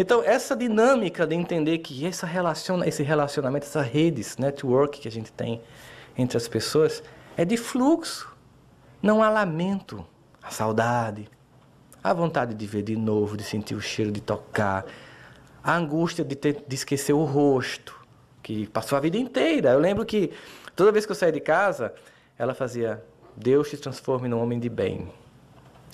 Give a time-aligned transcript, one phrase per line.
[0.00, 5.10] Então, essa dinâmica de entender que essa relaciona, esse relacionamento, essas redes, network que a
[5.10, 5.60] gente tem
[6.16, 7.02] entre as pessoas,
[7.36, 8.34] é de fluxo.
[9.02, 10.02] Não há lamento,
[10.42, 11.28] a saudade,
[12.02, 14.86] a vontade de ver de novo, de sentir o cheiro, de tocar,
[15.62, 17.94] a angústia de, ter, de esquecer o rosto,
[18.42, 19.72] que passou a vida inteira.
[19.72, 20.32] Eu lembro que
[20.74, 21.92] toda vez que eu saía de casa,
[22.38, 23.04] ela fazia:
[23.36, 25.12] Deus te transforme num homem de bem.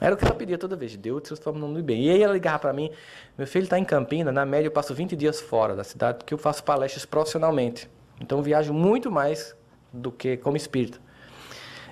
[0.00, 2.04] Era o que ela pedia toda vez: Deus num homem de bem.
[2.04, 2.90] E aí ela ligava para mim:
[3.36, 6.34] Meu filho está em Campina, na média eu passo 20 dias fora da cidade, porque
[6.34, 7.88] eu faço palestras profissionalmente.
[8.20, 9.56] Então eu viajo muito mais
[9.92, 11.00] do que como espírito.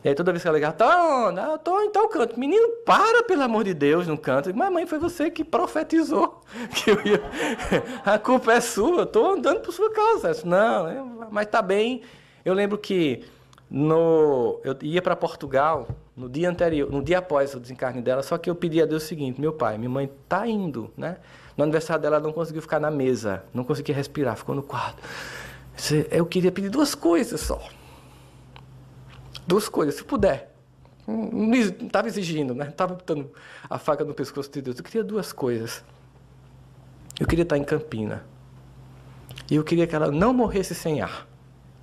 [0.05, 2.39] E aí toda vez que ela ligava, tá eu tô em tal canto.
[2.39, 4.53] Menino, para, pelo amor de Deus, no canto.
[4.55, 6.41] Mas mãe, foi você que profetizou
[6.75, 7.23] que eu ia...
[8.05, 10.33] A culpa é sua, eu tô andando por sua causa.
[10.45, 12.03] Não, mas tá bem.
[12.45, 13.25] Eu lembro que
[13.71, 14.61] no...
[14.65, 18.51] eu ia para Portugal no dia anterior, no dia após o desencarne dela, só que
[18.51, 21.17] eu pedi a Deus o seguinte, meu pai, minha mãe tá indo, né?
[21.57, 25.03] No aniversário dela ela não conseguiu ficar na mesa, não conseguia respirar, ficou no quarto.
[26.11, 27.61] Eu queria pedir duas coisas só.
[29.47, 30.55] Duas coisas, se puder.
[31.07, 32.69] Não estava exigindo, né?
[32.69, 33.31] Estava botando
[33.69, 34.79] a faca no pescoço de Deus.
[34.79, 35.83] Eu queria duas coisas.
[37.19, 38.25] Eu queria estar em Campina.
[39.51, 41.27] E eu queria que ela não morresse sem ar.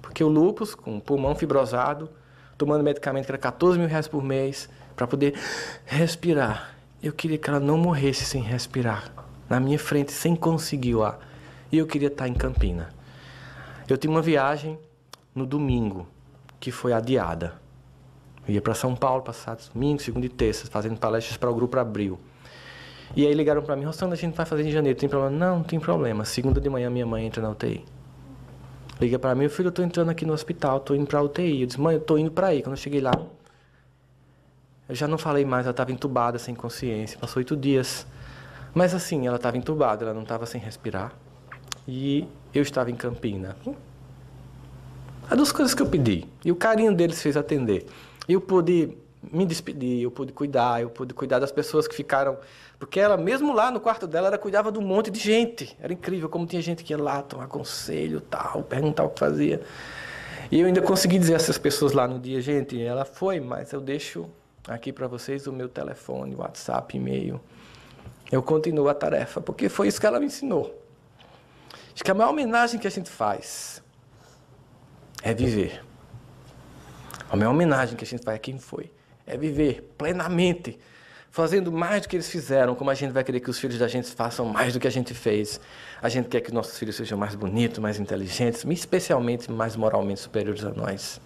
[0.02, 2.10] Porque o lúpus, com o pulmão fibrosado,
[2.60, 5.34] tomando medicamento que era 14 mil reais por mês, para poder
[5.86, 6.76] respirar.
[7.02, 9.12] Eu queria que ela não morresse sem respirar.
[9.50, 11.18] Na minha frente, sem conseguir ar.
[11.72, 12.90] E eu queria estar em Campina.
[13.88, 14.78] Eu tinha uma viagem
[15.34, 16.06] no domingo
[16.60, 17.54] que foi adiada.
[18.46, 21.80] Eu ia para São Paulo passar domingo, segunda e terça, fazendo palestras para o grupo
[21.80, 22.20] Abril.
[23.16, 25.36] E aí ligaram para mim, Rostando, a gente vai fazer em janeiro, tem problema?
[25.36, 26.26] Não, não tem problema.
[26.26, 27.86] Segunda de manhã minha mãe entra na UTI.
[29.00, 31.62] Liga para mim, filho, eu tô entrando aqui no hospital, tô indo para UTI.
[31.62, 32.62] Eu disse, mãe, eu tô indo para aí.
[32.62, 33.14] Quando eu cheguei lá,
[34.90, 37.18] eu já não falei mais, ela estava entubada, sem consciência.
[37.18, 38.06] Passou oito dias.
[38.74, 41.14] Mas assim, ela estava entubada, ela não estava sem respirar.
[41.88, 43.56] E eu estava em Campina.
[45.32, 46.26] É duas coisas que eu pedi.
[46.44, 47.86] E o carinho deles fez atender.
[48.28, 52.38] Eu pude me despedir, eu pude cuidar, eu pude cuidar das pessoas que ficaram.
[52.78, 55.78] Porque ela, mesmo lá no quarto dela, ela cuidava de um monte de gente.
[55.82, 59.62] Era incrível como tinha gente que ia lá tomar conselho, tal, perguntar o que fazia.
[60.50, 63.72] E eu ainda consegui dizer a essas pessoas lá no dia, gente, ela foi, mas
[63.74, 64.30] eu deixo
[64.68, 67.40] aqui para vocês o meu telefone, WhatsApp, e-mail.
[68.32, 70.76] Eu continuo a tarefa, porque foi isso que ela me ensinou.
[71.94, 73.84] Acho que a maior homenagem que a gente faz
[75.22, 75.84] é viver.
[77.30, 78.92] A maior homenagem que a gente faz a quem foi
[79.30, 80.78] é viver plenamente,
[81.32, 83.88] fazendo mais do que eles fizeram, como a gente vai querer que os filhos da
[83.88, 85.62] gente façam mais do que a gente fez.
[86.02, 90.64] A gente quer que nossos filhos sejam mais bonitos, mais inteligentes, especialmente mais moralmente superiores
[90.64, 91.22] a nós.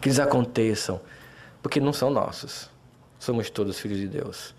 [0.00, 1.00] Que eles aconteçam,
[1.62, 2.68] porque não são nossos.
[3.18, 4.54] Somos todos filhos de Deus.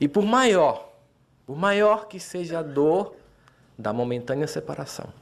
[0.00, 0.92] E por maior,
[1.44, 3.14] por maior que seja a dor
[3.76, 5.12] da momentânea separação,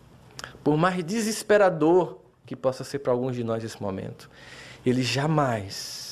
[0.62, 4.31] por mais desesperador que possa ser para alguns de nós esse momento,
[4.84, 6.09] ele jamais,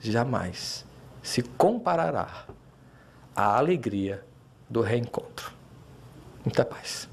[0.00, 0.84] jamais
[1.22, 2.46] se comparará
[3.34, 4.24] à alegria
[4.68, 5.52] do reencontro.
[6.44, 7.08] Muita paz.